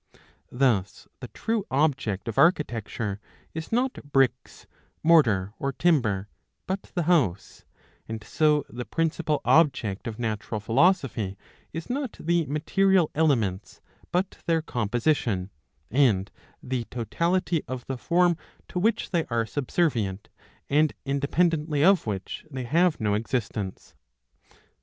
[0.51, 3.19] Thus the true object of architecture
[3.53, 4.65] is not bricks
[5.03, 6.27] mortar or timber,
[6.65, 7.65] but the house;
[8.07, 11.37] and so the principal object of natural philosophy
[11.71, 13.79] is not the material elements,
[14.11, 15.51] but their composition,
[15.91, 16.31] and
[16.63, 18.37] the totality of the form
[18.69, 20.29] to which they are subservient,
[20.67, 23.93] and independently of which they have no existence.